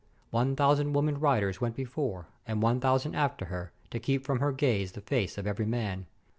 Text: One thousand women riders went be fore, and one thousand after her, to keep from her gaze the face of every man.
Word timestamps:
One 0.31 0.55
thousand 0.55 0.93
women 0.93 1.19
riders 1.19 1.61
went 1.61 1.75
be 1.75 1.85
fore, 1.85 2.25
and 2.47 2.59
one 2.59 2.79
thousand 2.79 3.13
after 3.13 3.45
her, 3.45 3.71
to 3.91 3.99
keep 3.99 4.25
from 4.25 4.39
her 4.39 4.51
gaze 4.51 4.93
the 4.93 5.01
face 5.01 5.37
of 5.37 5.45
every 5.45 5.67
man. 5.67 6.07